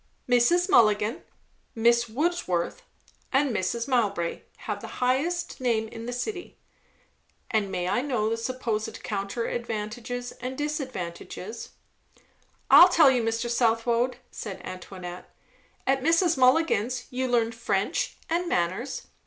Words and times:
"Mrs. 0.27 0.67
Mulligan, 0.67 1.21
Miss 1.75 2.09
Wordsworth, 2.09 2.81
and 3.31 3.55
Mrs. 3.55 3.87
Mowbray, 3.87 4.41
have 4.65 4.81
the 4.81 4.97
highest 4.99 5.61
name 5.61 5.87
in 5.87 6.07
the 6.07 6.11
city." 6.11 6.57
"And 7.51 7.71
may 7.71 7.87
I 7.87 8.01
know 8.01 8.27
the 8.27 8.35
supposed 8.35 9.03
counter 9.03 9.45
advantages 9.45 10.31
and 10.41 10.57
disadvantages?" 10.57 11.73
"I'll 12.71 12.89
tell 12.89 13.11
you, 13.11 13.21
Mr. 13.21 13.47
Southwode," 13.47 14.17
said 14.31 14.59
Antoinette. 14.63 15.29
"At 15.85 16.01
Mrs. 16.01 16.35
Mulligan's 16.35 17.05
you 17.11 17.27
learn 17.27 17.51
French 17.51 18.17
and 18.27 18.49
manners. 18.49 19.03